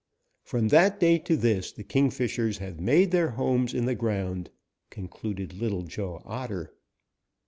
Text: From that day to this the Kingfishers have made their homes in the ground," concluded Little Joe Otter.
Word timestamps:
From 0.41 0.69
that 0.69 0.99
day 0.99 1.19
to 1.19 1.37
this 1.37 1.71
the 1.71 1.83
Kingfishers 1.83 2.57
have 2.57 2.79
made 2.79 3.11
their 3.11 3.29
homes 3.29 3.71
in 3.71 3.85
the 3.85 3.93
ground," 3.93 4.49
concluded 4.89 5.53
Little 5.53 5.83
Joe 5.83 6.23
Otter. 6.25 6.73